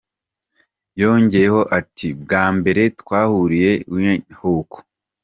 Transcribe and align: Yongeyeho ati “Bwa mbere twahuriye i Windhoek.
Yongeyeho 1.01 1.61
ati 1.79 2.07
“Bwa 2.21 2.43
mbere 2.57 2.81
twahuriye 2.99 3.71
i 3.83 3.87
Windhoek. 3.93 4.71